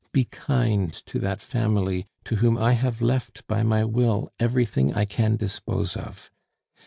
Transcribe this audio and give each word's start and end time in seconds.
Be 0.11 0.23
kind 0.23 0.91
to 0.91 1.19
that 1.19 1.41
family 1.41 2.07
to 2.23 2.37
whom 2.37 2.57
I 2.57 2.71
have 2.71 3.03
left 3.03 3.45
by 3.45 3.61
my 3.61 3.83
will 3.83 4.31
everything 4.39 4.95
I 4.95 5.05
can 5.05 5.35
dispose 5.35 5.95
of. 5.95 6.31